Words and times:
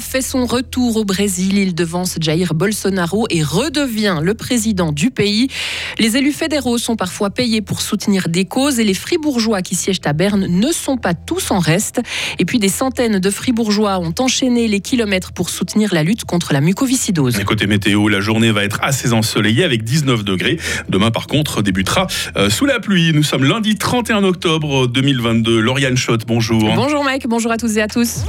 Fait 0.00 0.20
son 0.20 0.44
retour 0.44 0.96
au 0.96 1.04
Brésil. 1.04 1.56
Il 1.56 1.74
devance 1.74 2.16
Jair 2.20 2.54
Bolsonaro 2.54 3.26
et 3.30 3.42
redevient 3.42 4.18
le 4.22 4.34
président 4.34 4.92
du 4.92 5.10
pays. 5.10 5.48
Les 5.98 6.16
élus 6.16 6.32
fédéraux 6.32 6.76
sont 6.76 6.96
parfois 6.96 7.30
payés 7.30 7.62
pour 7.62 7.80
soutenir 7.80 8.28
des 8.28 8.44
causes 8.44 8.78
et 8.78 8.84
les 8.84 8.94
fribourgeois 8.94 9.62
qui 9.62 9.74
siègent 9.74 10.00
à 10.04 10.12
Berne 10.12 10.46
ne 10.48 10.70
sont 10.72 10.98
pas 10.98 11.14
tous 11.14 11.50
en 11.50 11.60
reste. 11.60 12.00
Et 12.38 12.44
puis 12.44 12.58
des 12.58 12.68
centaines 12.68 13.18
de 13.18 13.30
fribourgeois 13.30 13.98
ont 13.98 14.14
enchaîné 14.18 14.68
les 14.68 14.80
kilomètres 14.80 15.32
pour 15.32 15.48
soutenir 15.48 15.94
la 15.94 16.02
lutte 16.02 16.24
contre 16.24 16.52
la 16.52 16.60
mucoviscidose. 16.60 17.42
côté 17.44 17.66
météo, 17.66 18.08
la 18.08 18.20
journée 18.20 18.50
va 18.50 18.64
être 18.64 18.80
assez 18.82 19.12
ensoleillée 19.12 19.64
avec 19.64 19.82
19 19.82 20.24
degrés. 20.24 20.58
Demain, 20.88 21.10
par 21.10 21.26
contre, 21.26 21.62
débutera 21.62 22.06
euh, 22.36 22.50
sous 22.50 22.66
la 22.66 22.80
pluie. 22.80 23.12
Nous 23.14 23.22
sommes 23.22 23.44
lundi 23.44 23.76
31 23.76 24.24
octobre 24.24 24.88
2022. 24.88 25.60
Lauriane 25.60 25.96
Schott, 25.96 26.22
bonjour. 26.26 26.74
Bonjour 26.74 27.02
Mike, 27.02 27.26
bonjour 27.28 27.50
à 27.50 27.56
tous 27.56 27.76
et 27.76 27.82
à 27.82 27.88
tous. 27.88 28.24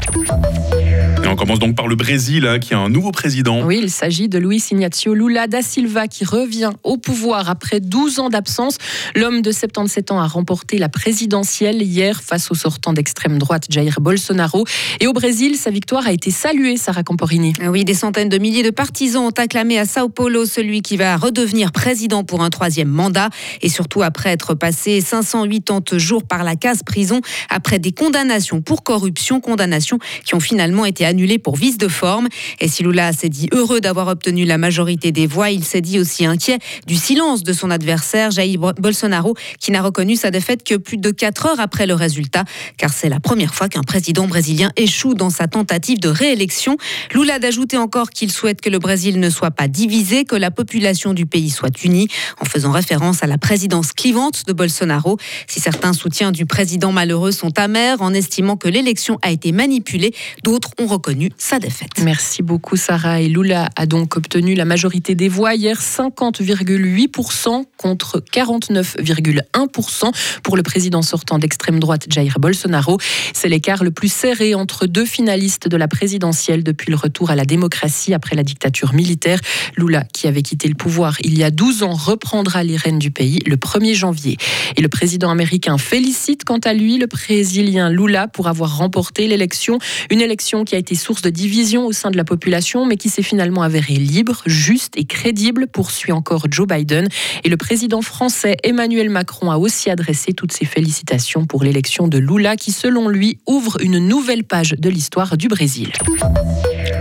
Et 1.27 1.29
on 1.29 1.35
commence 1.35 1.59
donc 1.59 1.75
par 1.75 1.89
le 1.89 1.97
Brésil, 1.97 2.47
hein, 2.47 2.57
qui 2.57 2.73
a 2.73 2.79
un 2.79 2.87
nouveau 2.87 3.11
président. 3.11 3.65
Oui, 3.65 3.81
il 3.83 3.91
s'agit 3.91 4.29
de 4.29 4.39
Luis 4.39 4.63
Ignacio 4.71 5.13
Lula 5.13 5.47
da 5.47 5.61
Silva, 5.61 6.07
qui 6.07 6.23
revient 6.23 6.69
au 6.85 6.95
pouvoir 6.95 7.49
après 7.49 7.81
12 7.81 8.19
ans 8.19 8.29
d'absence. 8.29 8.77
L'homme 9.13 9.41
de 9.41 9.51
77 9.51 10.11
ans 10.11 10.21
a 10.21 10.27
remporté 10.27 10.77
la 10.77 10.87
présidentielle 10.87 11.81
hier 11.81 12.21
face 12.21 12.49
au 12.49 12.55
sortant 12.55 12.93
d'extrême 12.93 13.39
droite 13.39 13.65
Jair 13.69 13.99
Bolsonaro. 13.99 14.63
Et 15.01 15.07
au 15.07 15.11
Brésil, 15.11 15.57
sa 15.57 15.69
victoire 15.69 16.07
a 16.07 16.13
été 16.13 16.31
saluée, 16.31 16.77
Sarah 16.77 17.03
Camporini. 17.03 17.51
Oui, 17.61 17.83
des 17.83 17.93
centaines 17.93 18.29
de 18.29 18.37
milliers 18.37 18.63
de 18.63 18.69
partisans 18.69 19.23
ont 19.23 19.31
acclamé 19.31 19.77
à 19.79 19.85
Sao 19.85 20.07
Paulo 20.07 20.45
celui 20.45 20.81
qui 20.81 20.95
va 20.95 21.17
redevenir 21.17 21.73
président 21.73 22.23
pour 22.23 22.41
un 22.41 22.49
troisième 22.49 22.87
mandat. 22.87 23.31
Et 23.61 23.67
surtout 23.67 24.01
après 24.01 24.29
être 24.29 24.53
passé 24.53 25.01
580 25.01 25.97
jours 25.97 26.23
par 26.23 26.45
la 26.45 26.55
case 26.55 26.83
prison, 26.83 27.19
après 27.49 27.79
des 27.79 27.91
condamnations 27.91 28.61
pour 28.61 28.83
corruption, 28.83 29.41
condamnations 29.41 29.99
qui 30.23 30.33
ont 30.33 30.39
finalement 30.39 30.85
été 30.85 31.05
annulé 31.17 31.39
pour 31.39 31.55
vice 31.55 31.79
de 31.79 31.87
forme. 31.87 32.27
Et 32.59 32.67
si 32.67 32.83
Lula 32.83 33.11
s'est 33.11 33.27
dit 33.29 33.49
heureux 33.51 33.81
d'avoir 33.81 34.07
obtenu 34.07 34.45
la 34.45 34.59
majorité 34.59 35.11
des 35.11 35.25
voix, 35.25 35.49
il 35.49 35.63
s'est 35.63 35.81
dit 35.81 35.99
aussi 35.99 36.27
inquiet 36.27 36.59
du 36.85 36.95
silence 36.95 37.41
de 37.41 37.53
son 37.53 37.71
adversaire, 37.71 38.29
Jair 38.29 38.59
Bolsonaro, 38.59 39.33
qui 39.59 39.71
n'a 39.71 39.81
reconnu 39.81 40.15
sa 40.15 40.29
défaite 40.29 40.63
que 40.63 40.75
plus 40.75 40.97
de 40.97 41.09
4 41.09 41.47
heures 41.47 41.59
après 41.59 41.87
le 41.87 41.95
résultat, 41.95 42.43
car 42.77 42.93
c'est 42.93 43.09
la 43.09 43.19
première 43.19 43.55
fois 43.55 43.67
qu'un 43.67 43.81
président 43.81 44.27
brésilien 44.27 44.69
échoue 44.75 45.15
dans 45.15 45.31
sa 45.31 45.47
tentative 45.47 45.99
de 45.99 46.07
réélection. 46.07 46.77
Lula 47.15 47.39
d'ajouter 47.39 47.77
encore 47.77 48.11
qu'il 48.11 48.31
souhaite 48.31 48.61
que 48.61 48.69
le 48.69 48.77
Brésil 48.77 49.19
ne 49.19 49.31
soit 49.31 49.49
pas 49.49 49.67
divisé, 49.67 50.23
que 50.23 50.35
la 50.35 50.51
population 50.51 51.15
du 51.15 51.25
pays 51.25 51.49
soit 51.49 51.83
unie, 51.83 52.09
en 52.39 52.45
faisant 52.45 52.71
référence 52.71 53.23
à 53.23 53.27
la 53.27 53.39
présidence 53.39 53.91
clivante 53.91 54.45
de 54.45 54.53
Bolsonaro. 54.53 55.17
Si 55.47 55.59
certains 55.59 55.93
soutiens 55.93 56.31
du 56.31 56.45
président 56.45 56.91
malheureux 56.91 57.31
sont 57.31 57.57
amers 57.57 58.03
en 58.03 58.13
estimant 58.13 58.55
que 58.55 58.67
l'élection 58.67 59.17
a 59.23 59.31
été 59.31 59.51
manipulée, 59.51 60.13
d'autres 60.43 60.69
ont 60.77 60.85
reconnu 60.85 61.06
sa 61.37 61.59
défaite. 61.59 61.91
Merci 62.03 62.43
beaucoup 62.43 62.75
Sarah. 62.75 63.21
Et 63.21 63.29
Lula 63.29 63.69
a 63.75 63.85
donc 63.85 64.17
obtenu 64.17 64.55
la 64.55 64.65
majorité 64.65 65.15
des 65.15 65.29
voix 65.29 65.55
hier, 65.55 65.79
50,8% 65.79 67.63
contre 67.77 68.19
49,1% 68.19 70.11
pour 70.43 70.57
le 70.57 70.63
président 70.63 71.01
sortant 71.01 71.39
d'extrême 71.39 71.79
droite 71.79 72.07
Jair 72.09 72.39
Bolsonaro. 72.39 72.97
C'est 73.33 73.47
l'écart 73.47 73.83
le 73.83 73.91
plus 73.91 74.11
serré 74.11 74.53
entre 74.53 74.85
deux 74.85 75.05
finalistes 75.05 75.69
de 75.69 75.77
la 75.77 75.87
présidentielle 75.87 76.63
depuis 76.63 76.91
le 76.91 76.97
retour 76.97 77.29
à 77.29 77.35
la 77.35 77.45
démocratie 77.45 78.13
après 78.13 78.35
la 78.35 78.43
dictature 78.43 78.93
militaire. 78.93 79.39
Lula, 79.77 80.03
qui 80.13 80.27
avait 80.27 80.41
quitté 80.41 80.67
le 80.67 80.75
pouvoir 80.75 81.15
il 81.21 81.37
y 81.37 81.43
a 81.43 81.51
12 81.51 81.83
ans, 81.83 81.93
reprendra 81.93 82.63
les 82.63 82.75
rênes 82.75 82.99
du 82.99 83.11
pays 83.11 83.39
le 83.45 83.55
1er 83.55 83.93
janvier. 83.93 84.37
Et 84.75 84.81
le 84.81 84.89
président 84.89 85.29
américain 85.29 85.77
félicite 85.77 86.43
quant 86.43 86.59
à 86.59 86.73
lui 86.73 86.97
le 86.97 87.05
brésilien 87.05 87.89
Lula 87.89 88.27
pour 88.27 88.47
avoir 88.47 88.77
remporté 88.77 89.27
l'élection, 89.27 89.79
une 90.09 90.21
élection 90.21 90.65
qui 90.65 90.75
a 90.75 90.77
été 90.77 90.96
source 90.97 91.21
de 91.21 91.29
division 91.29 91.85
au 91.85 91.93
sein 91.93 92.11
de 92.11 92.17
la 92.17 92.25
population, 92.25 92.85
mais 92.85 92.97
qui 92.97 93.09
s'est 93.09 93.23
finalement 93.23 93.61
avéré 93.61 93.93
libre, 93.93 94.41
juste 94.45 94.97
et 94.97 95.05
crédible, 95.05 95.67
poursuit 95.67 96.11
encore 96.11 96.47
Joe 96.51 96.67
Biden. 96.67 97.07
Et 97.43 97.49
le 97.49 97.57
président 97.57 98.01
français 98.01 98.57
Emmanuel 98.63 99.09
Macron 99.09 99.51
a 99.51 99.57
aussi 99.57 99.89
adressé 99.89 100.33
toutes 100.33 100.51
ses 100.51 100.65
félicitations 100.65 101.45
pour 101.45 101.63
l'élection 101.63 102.07
de 102.07 102.17
Lula, 102.17 102.57
qui 102.57 102.71
selon 102.71 103.07
lui 103.07 103.39
ouvre 103.47 103.77
une 103.81 103.99
nouvelle 103.99 104.43
page 104.43 104.75
de 104.77 104.89
l'histoire 104.89 105.37
du 105.37 105.47
Brésil. 105.47 105.91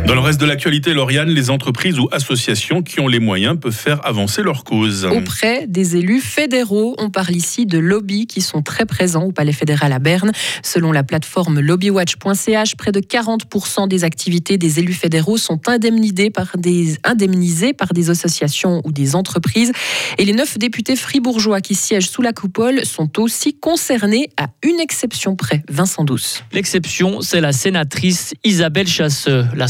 Dans 0.06 0.14
le 0.14 0.20
reste 0.20 0.40
de 0.40 0.46
l'actualité, 0.46 0.94
Lauriane, 0.94 1.30
les 1.30 1.50
entreprises 1.50 1.98
ou 1.98 2.08
associations 2.12 2.84
qui 2.84 3.00
ont 3.00 3.08
les 3.08 3.18
moyens 3.18 3.58
peuvent 3.58 3.74
faire 3.74 4.06
avancer 4.06 4.44
leur 4.44 4.62
cause. 4.62 5.04
Auprès 5.04 5.66
des 5.66 5.96
élus 5.96 6.20
fédéraux, 6.20 6.94
on 6.98 7.10
parle 7.10 7.34
ici 7.34 7.66
de 7.66 7.78
lobbies 7.78 8.28
qui 8.28 8.40
sont 8.40 8.62
très 8.62 8.86
présents 8.86 9.24
au 9.24 9.32
Palais 9.32 9.52
fédéral 9.52 9.92
à 9.92 9.98
Berne. 9.98 10.30
Selon 10.62 10.92
la 10.92 11.02
plateforme 11.02 11.58
lobbywatch.ch, 11.58 12.76
près 12.76 12.92
de 12.92 13.00
40% 13.00 13.88
des 13.88 14.04
activités 14.04 14.58
des 14.58 14.78
élus 14.78 14.92
fédéraux 14.94 15.38
sont 15.38 15.60
indemnisées 15.66 16.30
par, 16.30 16.56
des, 16.56 16.98
indemnisées 17.02 17.72
par 17.72 17.92
des 17.92 18.08
associations 18.08 18.82
ou 18.84 18.92
des 18.92 19.16
entreprises. 19.16 19.72
Et 20.18 20.24
les 20.24 20.34
neuf 20.34 20.56
députés 20.56 20.94
fribourgeois 20.94 21.60
qui 21.60 21.74
siègent 21.74 22.10
sous 22.10 22.22
la 22.22 22.32
coupole 22.32 22.86
sont 22.86 23.18
aussi 23.18 23.58
concernés 23.58 24.30
à 24.36 24.46
une 24.62 24.78
exception 24.78 25.34
près. 25.34 25.64
Vincent 25.68 26.04
Douce. 26.04 26.44
L'exception, 26.52 27.22
c'est 27.22 27.40
la 27.40 27.50
sénatrice 27.50 28.34
Isabelle 28.44 28.86
Chasseux. 28.86 29.46
La 29.56 29.66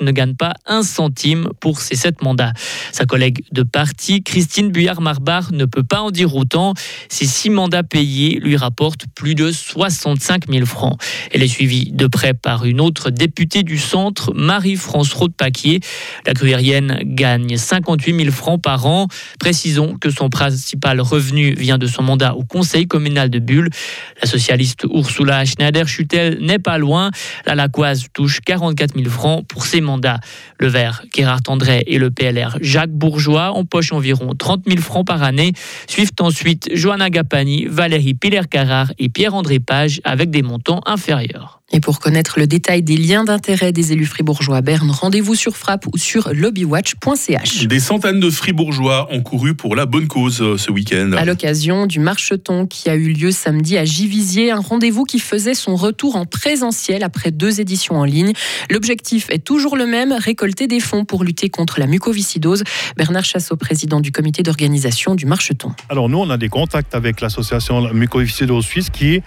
ne 0.00 0.10
gagne 0.12 0.34
pas 0.34 0.54
un 0.66 0.82
centime 0.82 1.48
pour 1.60 1.80
ses 1.80 1.96
sept 1.96 2.22
mandats. 2.22 2.52
Sa 2.92 3.06
collègue 3.06 3.44
de 3.52 3.62
parti, 3.62 4.22
Christine 4.22 4.70
Buyard-Marbar, 4.70 5.52
ne 5.52 5.64
peut 5.64 5.82
pas 5.82 6.00
en 6.00 6.10
dire 6.10 6.34
autant. 6.36 6.74
Ses 7.08 7.26
six 7.26 7.50
mandats 7.50 7.82
payés 7.82 8.38
lui 8.40 8.56
rapportent 8.56 9.06
plus 9.14 9.34
de 9.34 9.50
65 9.50 10.50
000 10.50 10.66
francs. 10.66 10.98
Elle 11.32 11.42
est 11.42 11.48
suivie 11.48 11.90
de 11.92 12.06
près 12.06 12.34
par 12.34 12.64
une 12.64 12.80
autre 12.80 13.10
députée 13.10 13.62
du 13.62 13.78
centre, 13.78 14.32
Marie-France 14.34 15.12
Rode-Paquier. 15.12 15.80
La 16.26 16.34
gruyérienne 16.34 17.00
gagne 17.04 17.56
58 17.56 18.24
000 18.24 18.30
francs 18.30 18.60
par 18.60 18.86
an. 18.86 19.08
Précisons 19.38 19.96
que 19.98 20.10
son 20.10 20.28
principal 20.28 21.00
revenu 21.00 21.54
vient 21.54 21.78
de 21.78 21.86
son 21.86 22.02
mandat 22.02 22.34
au 22.34 22.44
conseil 22.44 22.86
communal 22.86 23.30
de 23.30 23.38
Bulle. 23.38 23.70
La 24.20 24.28
socialiste 24.28 24.84
Ursula 24.84 25.44
Schneider-Schutel 25.44 26.38
n'est 26.40 26.58
pas 26.58 26.78
loin. 26.78 27.10
La 27.46 27.54
Lacoise 27.54 28.06
touche 28.12 28.40
44 28.44 28.94
000 28.94 29.08
francs 29.08 29.46
pour 29.46 29.64
ses 29.70 29.80
mandats. 29.80 30.20
Le 30.58 30.66
vert, 30.66 31.02
Gérard 31.14 31.40
André 31.46 31.84
et 31.86 31.98
le 31.98 32.10
PLR 32.10 32.56
Jacques 32.60 32.90
Bourgeois 32.90 33.52
empochent 33.52 33.92
environ 33.92 34.34
30 34.34 34.64
000 34.66 34.80
francs 34.80 35.06
par 35.06 35.22
année. 35.22 35.52
Suivent 35.86 36.10
ensuite 36.20 36.68
Johanna 36.74 37.08
Gapani, 37.08 37.66
Valérie 37.66 38.14
Piller-Carrard 38.14 38.92
et 38.98 39.08
Pierre-André 39.08 39.60
Page 39.60 40.00
avec 40.04 40.30
des 40.30 40.42
montants 40.42 40.80
inférieurs. 40.86 41.59
Et 41.72 41.78
pour 41.78 42.00
connaître 42.00 42.40
le 42.40 42.48
détail 42.48 42.82
des 42.82 42.96
liens 42.96 43.22
d'intérêt 43.22 43.70
des 43.70 43.92
élus 43.92 44.06
fribourgeois 44.06 44.56
à 44.56 44.60
Berne, 44.60 44.90
rendez-vous 44.90 45.36
sur 45.36 45.56
Frappe 45.56 45.86
ou 45.92 45.98
sur 45.98 46.30
lobbywatch.ch. 46.32 47.66
Des 47.68 47.78
centaines 47.78 48.18
de 48.18 48.28
fribourgeois 48.28 49.06
ont 49.12 49.22
couru 49.22 49.54
pour 49.54 49.76
la 49.76 49.86
bonne 49.86 50.08
cause 50.08 50.42
euh, 50.42 50.58
ce 50.58 50.72
week-end. 50.72 51.12
À 51.12 51.24
l'occasion 51.24 51.86
du 51.86 52.00
marcheton 52.00 52.66
qui 52.66 52.90
a 52.90 52.96
eu 52.96 53.12
lieu 53.12 53.30
samedi 53.30 53.78
à 53.78 53.84
Givisier, 53.84 54.50
un 54.50 54.58
rendez-vous 54.58 55.04
qui 55.04 55.20
faisait 55.20 55.54
son 55.54 55.76
retour 55.76 56.16
en 56.16 56.26
présentiel 56.26 57.04
après 57.04 57.30
deux 57.30 57.60
éditions 57.60 57.96
en 57.96 58.04
ligne. 58.04 58.32
L'objectif 58.68 59.28
est 59.30 59.44
toujours 59.44 59.76
le 59.76 59.86
même, 59.86 60.12
récolter 60.12 60.66
des 60.66 60.80
fonds 60.80 61.04
pour 61.04 61.22
lutter 61.22 61.50
contre 61.50 61.78
la 61.78 61.86
mucoviscidose. 61.86 62.64
Bernard 62.96 63.24
Chassot, 63.24 63.56
président 63.56 64.00
du 64.00 64.10
comité 64.10 64.42
d'organisation 64.42 65.14
du 65.14 65.24
marcheton. 65.24 65.70
Alors 65.88 66.08
nous, 66.08 66.18
on 66.18 66.30
a 66.30 66.36
des 66.36 66.48
contacts 66.48 66.96
avec 66.96 67.20
l'association 67.20 67.94
mucoviscidose 67.94 68.64
suisse 68.64 68.90
qui 68.90 69.22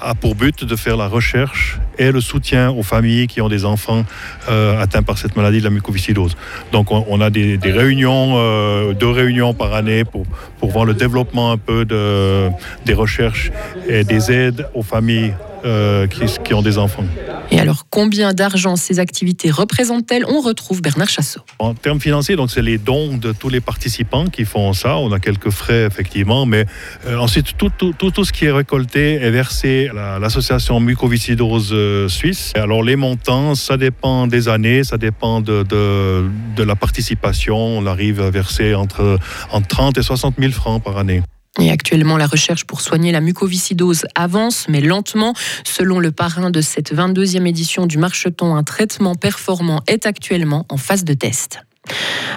a 0.00 0.14
pour 0.14 0.34
but 0.34 0.64
de 0.64 0.76
faire 0.76 0.96
la 0.96 1.08
recherche 1.08 1.78
et 1.98 2.12
le 2.12 2.20
soutien 2.20 2.70
aux 2.70 2.82
familles 2.82 3.26
qui 3.26 3.40
ont 3.40 3.48
des 3.48 3.64
enfants 3.64 4.04
euh, 4.48 4.80
atteints 4.80 5.02
par 5.02 5.18
cette 5.18 5.36
maladie 5.36 5.58
de 5.58 5.64
la 5.64 5.70
mucoviscidose. 5.70 6.36
Donc 6.72 6.90
on, 6.90 7.20
a 7.20 7.30
des, 7.30 7.58
réunions, 7.64 8.34
euh, 8.36 8.92
deux 8.92 9.10
réunions 9.10 9.54
par 9.54 9.74
année 9.74 10.04
pour, 10.04 10.24
voir 10.62 10.84
le 10.84 10.94
développement 10.94 11.52
un 11.52 11.58
peu 11.58 11.84
de, 11.84 12.48
des 12.84 12.94
recherches 12.94 13.52
et 13.88 14.02
des 14.02 14.32
aides 14.32 14.66
aux 14.74 14.82
familles 14.82 15.32
euh, 15.64 16.06
qui, 16.06 16.54
ont 16.54 16.62
des 16.62 16.78
enfants. 16.78 17.04
Et 17.50 17.60
alors, 17.60 17.86
combien 17.90 18.32
d'argent 18.32 18.76
ces 18.76 18.98
activités 18.98 19.50
représentent-elles 19.50 20.24
On 20.28 20.40
retrouve 20.40 20.82
Bernard 20.82 21.08
Chassot. 21.08 21.40
En 21.58 21.74
termes 21.74 22.00
financiers, 22.00 22.36
donc 22.36 22.50
c'est 22.50 22.62
les 22.62 22.78
dons 22.78 23.16
de 23.16 23.32
tous 23.32 23.48
les 23.48 23.60
participants 23.60 24.26
qui 24.26 24.44
font 24.44 24.72
ça. 24.72 24.98
On 24.98 25.12
a 25.12 25.20
quelques 25.20 25.50
frais, 25.50 25.84
effectivement, 25.84 26.46
mais 26.46 26.66
euh, 27.06 27.18
ensuite, 27.18 27.56
tout, 27.56 27.70
tout, 27.70 27.92
tout, 27.92 28.24
ce 28.24 28.32
qui 28.32 28.44
est 28.44 28.52
récolté 28.52 29.14
est 29.14 29.30
versé 29.30 29.88
à 29.96 30.18
l'association 30.18 30.80
mucoviscidose 30.80 31.70
euh, 31.72 32.08
suisse. 32.08 32.52
alors, 32.54 32.82
les 32.82 32.96
montants, 32.96 33.54
ça 33.54 33.76
dépend 33.76 34.26
des 34.26 34.48
années, 34.48 34.84
ça 34.84 34.98
dépend 34.98 35.40
de, 35.40 35.62
de, 35.62 36.24
de 36.56 36.62
la 36.62 36.76
participation. 36.76 37.56
On 37.56 37.86
arrive 37.86 38.20
à 38.20 38.30
verser 38.30 38.74
entre, 38.74 39.18
entre 39.50 39.68
30 39.68 39.98
et 39.98 40.02
60 40.02 40.34
000 40.38 40.52
francs 40.52 40.82
par 40.82 40.98
année. 40.98 41.22
Et 41.60 41.70
actuellement, 41.70 42.16
la 42.16 42.26
recherche 42.26 42.64
pour 42.64 42.80
soigner 42.80 43.12
la 43.12 43.20
mucoviscidose 43.20 44.06
avance, 44.14 44.66
mais 44.68 44.80
lentement. 44.80 45.34
Selon 45.64 46.00
le 46.00 46.12
parrain 46.12 46.50
de 46.50 46.60
cette 46.60 46.94
22e 46.94 47.46
édition 47.46 47.86
du 47.86 47.98
Marcheton, 47.98 48.54
un 48.54 48.62
traitement 48.62 49.14
performant 49.14 49.82
est 49.86 50.06
actuellement 50.06 50.66
en 50.68 50.76
phase 50.76 51.04
de 51.04 51.14
test. 51.14 51.60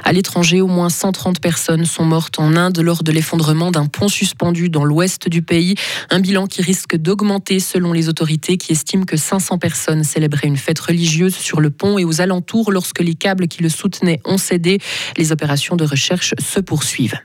À 0.03 0.13
l'étranger, 0.13 0.61
au 0.61 0.67
moins 0.67 0.89
130 0.89 1.39
personnes 1.39 1.85
sont 1.85 2.05
mortes 2.05 2.39
en 2.39 2.55
Inde 2.55 2.79
lors 2.79 3.03
de 3.03 3.11
l'effondrement 3.11 3.71
d'un 3.71 3.85
pont 3.85 4.07
suspendu 4.07 4.69
dans 4.69 4.85
l'ouest 4.85 5.29
du 5.29 5.41
pays. 5.41 5.75
Un 6.09 6.19
bilan 6.19 6.47
qui 6.47 6.61
risque 6.61 6.95
d'augmenter 6.95 7.59
selon 7.59 7.93
les 7.93 8.09
autorités 8.09 8.57
qui 8.57 8.71
estiment 8.71 9.05
que 9.05 9.17
500 9.17 9.57
personnes 9.57 10.03
célébraient 10.03 10.47
une 10.47 10.57
fête 10.57 10.79
religieuse 10.79 11.35
sur 11.35 11.61
le 11.61 11.69
pont 11.69 11.97
et 11.97 12.05
aux 12.05 12.21
alentours 12.21 12.71
lorsque 12.71 12.99
les 12.99 13.15
câbles 13.15 13.47
qui 13.47 13.63
le 13.63 13.69
soutenaient 13.69 14.21
ont 14.25 14.37
cédé. 14.37 14.79
Les 15.17 15.31
opérations 15.31 15.75
de 15.75 15.85
recherche 15.85 16.33
se 16.39 16.59
poursuivent. 16.59 17.19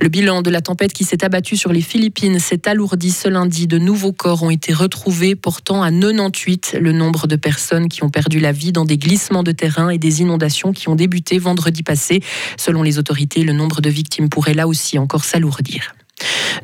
Le 0.00 0.08
bilan 0.08 0.42
de 0.42 0.50
la 0.50 0.60
tempête 0.60 0.92
qui 0.92 1.04
s'est 1.04 1.24
abattue 1.24 1.56
sur 1.56 1.72
les 1.72 1.80
Philippines 1.80 2.38
s'est 2.38 2.68
alourdi 2.68 3.10
ce 3.10 3.28
lundi. 3.28 3.66
De 3.66 3.78
nouveaux 3.78 4.12
corps 4.12 4.42
ont 4.42 4.50
été 4.50 4.72
retrouvés, 4.72 5.34
portant 5.34 5.82
à 5.82 5.90
98 5.90 6.76
le 6.80 6.92
nombre 6.92 7.26
de 7.26 7.36
personnes 7.36 7.88
qui 7.88 8.02
ont 8.02 8.10
perdu 8.10 8.40
la 8.40 8.52
vie 8.52 8.72
dans 8.72 8.84
des 8.84 8.98
glissements 8.98 9.42
de 9.42 9.52
terrain 9.52 9.90
et 9.90 9.98
des 9.98 10.20
inondations 10.20 10.72
qui 10.72 10.88
ont 10.88 10.94
débuté 10.94 11.38
vendredi 11.38 11.82
passé. 11.82 12.11
Selon 12.56 12.82
les 12.82 12.98
autorités, 12.98 13.42
le 13.42 13.52
nombre 13.52 13.80
de 13.80 13.90
victimes 13.90 14.28
pourrait 14.28 14.54
là 14.54 14.66
aussi 14.66 14.98
encore 14.98 15.24
s'alourdir. 15.24 15.94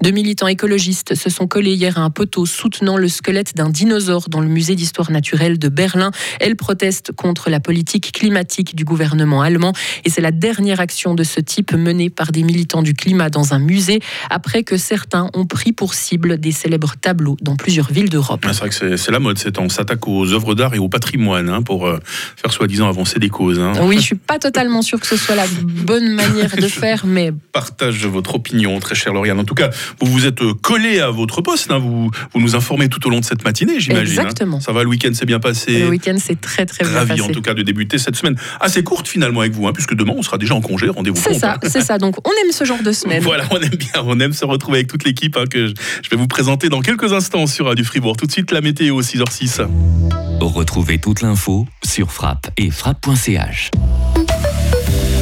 Deux 0.02 0.10
militants 0.10 0.46
écologistes 0.46 1.14
se 1.14 1.30
sont 1.30 1.46
collés 1.46 1.74
hier 1.74 1.98
à 1.98 2.02
un 2.02 2.10
poteau 2.10 2.46
soutenant 2.46 2.96
le 2.96 3.08
squelette 3.08 3.56
d'un 3.56 3.70
dinosaure 3.70 4.28
dans 4.28 4.40
le 4.40 4.48
musée 4.48 4.74
d'histoire 4.74 5.10
naturelle 5.10 5.58
de 5.58 5.68
Berlin. 5.68 6.10
Elles 6.40 6.56
protestent 6.56 7.12
contre 7.12 7.50
la 7.50 7.60
politique 7.60 8.12
climatique 8.12 8.74
du 8.74 8.84
gouvernement 8.84 9.42
allemand 9.42 9.72
et 10.04 10.10
c'est 10.10 10.20
la 10.20 10.30
dernière 10.30 10.80
action 10.80 11.14
de 11.14 11.24
ce 11.24 11.40
type 11.40 11.72
menée 11.72 12.10
par 12.10 12.32
des 12.32 12.42
militants 12.42 12.82
du 12.82 12.94
climat 12.94 13.30
dans 13.30 13.54
un 13.54 13.58
musée 13.58 14.00
après 14.30 14.62
que 14.62 14.76
certains 14.76 15.30
ont 15.34 15.46
pris 15.46 15.72
pour 15.72 15.94
cible 15.94 16.38
des 16.38 16.52
célèbres 16.52 16.94
tableaux 17.00 17.36
dans 17.40 17.56
plusieurs 17.56 17.90
villes 17.90 18.10
d'Europe. 18.10 18.44
c'est 18.46 18.58
vrai 18.58 18.68
que 18.68 18.96
c'est 18.96 19.12
la 19.12 19.18
mode, 19.18 19.38
c'est 19.38 19.58
on 19.58 19.68
s'attaque 19.68 20.06
aux 20.06 20.32
œuvres 20.32 20.54
d'art 20.54 20.74
et 20.74 20.78
au 20.78 20.88
patrimoine 20.88 21.48
hein, 21.48 21.62
pour 21.62 21.86
euh, 21.86 21.98
faire 22.36 22.52
soi-disant 22.52 22.88
avancer 22.88 23.18
des 23.18 23.28
causes. 23.28 23.58
Hein. 23.58 23.72
Oui, 23.82 23.96
je 23.96 24.02
suis 24.02 24.14
pas 24.14 24.38
totalement 24.38 24.82
sûr 24.82 25.00
que 25.00 25.06
ce 25.06 25.16
soit 25.16 25.34
la 25.34 25.46
bonne 25.62 26.14
manière 26.14 26.56
de 26.56 26.68
faire, 26.68 27.06
mais 27.06 27.32
partage 27.52 28.06
votre 28.06 28.36
opinion, 28.36 28.78
très 28.80 28.94
cher 28.94 29.12
Lauriane. 29.12 29.38
En 29.48 29.54
tout 29.54 29.54
cas, 29.54 29.70
vous 29.98 30.12
vous 30.12 30.26
êtes 30.26 30.42
euh, 30.42 30.52
collé 30.52 31.00
à 31.00 31.08
votre 31.08 31.40
poste. 31.40 31.70
Hein. 31.70 31.78
Vous, 31.78 32.10
vous 32.34 32.40
nous 32.40 32.54
informez 32.54 32.90
tout 32.90 33.06
au 33.06 33.10
long 33.10 33.20
de 33.20 33.24
cette 33.24 33.44
matinée, 33.44 33.80
j'imagine. 33.80 34.18
Hein. 34.18 34.22
Exactement. 34.24 34.60
Ça 34.60 34.72
va, 34.72 34.82
le 34.82 34.90
week-end 34.90 35.14
s'est 35.14 35.24
bien 35.24 35.40
passé. 35.40 35.78
Le 35.78 35.88
week-end 35.88 36.18
s'est 36.18 36.34
très 36.34 36.66
très 36.66 36.84
bien 36.84 36.92
passé. 36.92 37.08
Ravi 37.08 37.22
en 37.22 37.28
tout 37.28 37.40
cas 37.40 37.54
de 37.54 37.62
débuter 37.62 37.96
cette 37.96 38.14
semaine 38.14 38.36
assez 38.60 38.82
courte 38.82 39.08
finalement 39.08 39.40
avec 39.40 39.54
vous, 39.54 39.66
hein, 39.66 39.72
puisque 39.72 39.94
demain 39.94 40.12
on 40.14 40.22
sera 40.22 40.36
déjà 40.36 40.54
en 40.54 40.60
congé. 40.60 40.90
Rendez-vous. 40.90 41.16
C'est 41.16 41.32
ça, 41.32 41.56
c'est 41.62 41.80
ça. 41.80 41.96
Donc 41.96 42.16
on 42.28 42.30
aime 42.44 42.52
ce 42.52 42.64
genre 42.64 42.82
de 42.82 42.92
semaine. 42.92 43.22
Voilà, 43.28 43.44
on 43.50 43.60
aime 43.60 43.70
bien, 43.70 44.02
on 44.04 44.20
aime 44.20 44.34
se 44.34 44.44
retrouver 44.44 44.78
avec 44.78 44.88
toute 44.88 45.04
l'équipe 45.04 45.38
que 45.50 45.68
je 45.68 46.10
vais 46.10 46.16
vous 46.16 46.28
présenter 46.28 46.68
dans 46.68 46.80
quelques 46.80 47.14
instants 47.14 47.46
sur 47.46 47.66
Radio 47.66 47.84
Fribourg. 47.84 48.18
Tout 48.18 48.26
de 48.26 48.32
suite 48.32 48.52
la 48.52 48.60
météo 48.60 49.00
6h06. 49.00 49.66
Retrouvez 50.40 50.98
toute 50.98 51.22
l'info 51.22 51.66
sur 51.84 52.12
frappe 52.12 52.50
et 52.58 52.70
frappe.ch. 52.70 53.70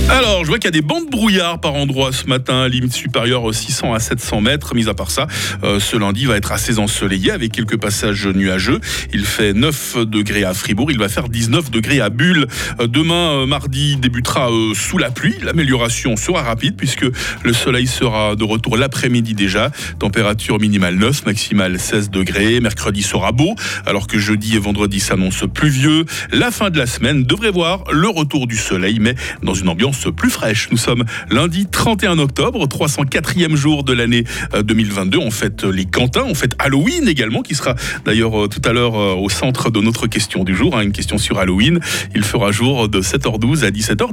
Alors, 0.08 0.44
je 0.44 0.48
vois 0.48 0.58
qu'il 0.58 0.66
y 0.66 0.68
a 0.68 0.70
des 0.70 0.82
bandes 0.82 1.10
brouillard 1.10 1.60
par 1.60 1.74
endroits 1.74 2.12
ce 2.12 2.26
matin, 2.26 2.68
limite 2.68 2.92
supérieure 2.92 3.52
600 3.52 3.92
à 3.92 3.98
700 3.98 4.40
mètres. 4.40 4.74
Mis 4.76 4.88
à 4.88 4.94
part 4.94 5.10
ça, 5.10 5.26
euh, 5.64 5.80
ce 5.80 5.96
lundi 5.96 6.26
va 6.26 6.36
être 6.36 6.52
assez 6.52 6.78
ensoleillé 6.78 7.32
avec 7.32 7.50
quelques 7.50 7.76
passages 7.76 8.26
nuageux. 8.28 8.80
Il 9.12 9.26
fait 9.26 9.52
9 9.52 10.06
degrés 10.06 10.44
à 10.44 10.54
Fribourg, 10.54 10.92
il 10.92 10.98
va 10.98 11.08
faire 11.08 11.28
19 11.28 11.72
degrés 11.72 12.00
à 12.00 12.08
Bulle. 12.08 12.46
Euh, 12.80 12.86
demain, 12.86 13.32
euh, 13.32 13.46
mardi, 13.46 13.96
débutera 13.96 14.48
sous 14.74 14.96
la 14.96 15.10
pluie. 15.10 15.34
L'amélioration 15.42 16.16
sera 16.16 16.42
rapide 16.42 16.76
puisque 16.76 17.06
le 17.42 17.52
soleil 17.52 17.88
sera 17.88 18.36
de 18.36 18.44
retour 18.44 18.76
l'après-midi 18.76 19.34
déjà. 19.34 19.72
Température 19.98 20.60
minimale 20.60 20.94
9, 20.94 21.26
maximale 21.26 21.80
16 21.80 22.10
degrés. 22.10 22.60
Mercredi 22.60 23.02
sera 23.02 23.32
beau, 23.32 23.56
alors 23.86 24.06
que 24.06 24.18
jeudi 24.18 24.54
et 24.54 24.60
vendredi 24.60 25.00
s'annoncent 25.00 25.48
pluvieux. 25.48 26.04
La 26.30 26.52
fin 26.52 26.70
de 26.70 26.78
la 26.78 26.86
semaine 26.86 27.24
devrait 27.24 27.50
voir 27.50 27.82
le 27.90 28.08
retour 28.08 28.46
du 28.46 28.56
soleil, 28.56 28.98
mais 29.00 29.16
dans 29.42 29.54
une 29.54 29.68
ambiance 29.68 29.95
plus 30.04 30.30
fraîche. 30.30 30.68
Nous 30.70 30.76
sommes 30.76 31.04
lundi 31.30 31.66
31 31.66 32.18
octobre, 32.18 32.66
304e 32.66 33.56
jour 33.56 33.84
de 33.84 33.92
l'année 33.92 34.24
2022. 34.54 35.18
On 35.18 35.30
fête 35.30 35.64
les 35.64 35.84
Cantins, 35.84 36.24
on 36.26 36.34
fête 36.34 36.54
Halloween 36.58 37.08
également, 37.08 37.42
qui 37.42 37.54
sera 37.54 37.74
d'ailleurs 38.04 38.44
euh, 38.44 38.48
tout 38.48 38.62
à 38.64 38.72
l'heure 38.72 38.96
euh, 38.96 39.14
au 39.14 39.28
centre 39.28 39.70
de 39.70 39.80
notre 39.80 40.06
question 40.06 40.44
du 40.44 40.54
jour, 40.54 40.76
hein, 40.76 40.82
une 40.82 40.92
question 40.92 41.18
sur 41.18 41.38
Halloween. 41.38 41.80
Il 42.14 42.22
fera 42.22 42.52
jour 42.52 42.88
de 42.88 43.00
7h12 43.00 43.64
à 43.64 43.70
17h. 43.70 44.04